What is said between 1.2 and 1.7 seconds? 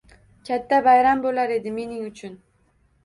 bo’lar